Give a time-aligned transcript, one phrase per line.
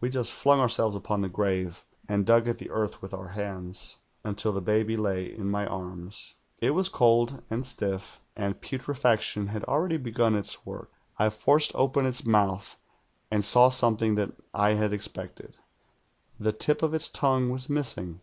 [0.00, 3.96] We just flung ourselves upon the grave, and dug at the earth with our hands,
[4.22, 6.34] until the baby lay in my arms.
[6.60, 10.92] It was cold and stiff, and putre faction had already begun its work.
[11.18, 12.76] I forced open its mouth,
[13.32, 15.56] and saw something that I had expected.
[16.38, 18.20] The tip of its tongue was missing.